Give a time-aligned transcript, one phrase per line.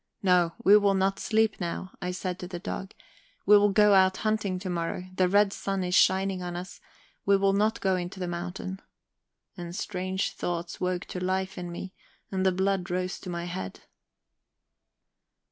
[0.23, 2.95] "No, we will not sleep now," I said to the dog,
[3.45, 6.81] "we will go out hunting tomorrow; the red sun is shining on us,
[7.23, 8.81] we will not go into the mountain."...
[9.55, 11.93] And strange thoughts woke to life in me,
[12.31, 13.81] and the blood rose to my head.